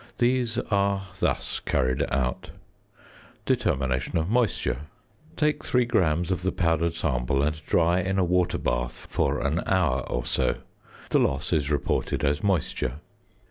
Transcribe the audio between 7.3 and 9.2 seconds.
and dry in a water bath